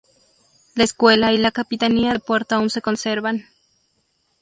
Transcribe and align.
La 0.73 0.83
escuela 0.83 1.31
y 1.31 1.37
la 1.37 1.51
capitanía 1.51 2.11
de 2.13 2.19
puerto 2.19 2.55
aún 2.55 2.71
se 2.71 2.81
conservan. 2.81 3.45